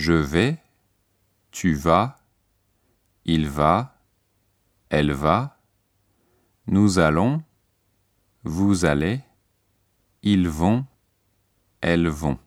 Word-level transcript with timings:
Je 0.00 0.14
vais, 0.14 0.56
tu 1.50 1.74
vas, 1.74 2.16
il 3.26 3.50
va, 3.50 3.98
elle 4.88 5.12
va, 5.12 5.58
nous 6.66 6.98
allons, 6.98 7.42
vous 8.42 8.86
allez, 8.86 9.20
ils 10.22 10.48
vont, 10.48 10.86
elles 11.82 12.08
vont. 12.08 12.38